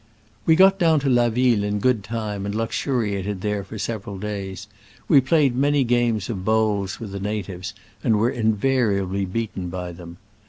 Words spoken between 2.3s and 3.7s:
and luxuriated there